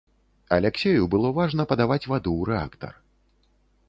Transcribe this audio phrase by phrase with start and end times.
[0.55, 2.93] Аляксею было важна падаваць ваду ў рэактар.